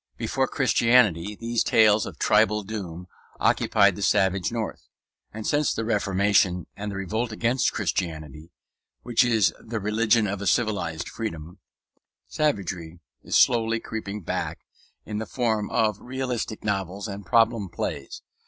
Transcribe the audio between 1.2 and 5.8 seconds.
these tales of tribal doom occupied the savage north; and since